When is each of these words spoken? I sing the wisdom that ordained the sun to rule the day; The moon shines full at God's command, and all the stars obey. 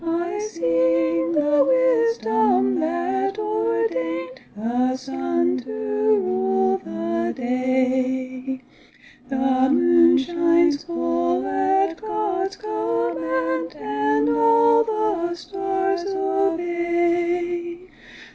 I 0.03 0.39
sing 0.39 1.33
the 1.33 1.63
wisdom 1.63 2.79
that 2.79 3.37
ordained 3.37 4.41
the 4.57 4.97
sun 4.97 5.57
to 5.59 5.71
rule 5.71 6.79
the 6.83 7.31
day; 7.37 8.63
The 9.29 9.69
moon 9.69 10.17
shines 10.17 10.85
full 10.85 11.45
at 11.45 12.01
God's 12.01 12.55
command, 12.55 13.75
and 13.75 14.27
all 14.29 14.83
the 14.83 15.35
stars 15.35 16.03
obey. 16.07 17.77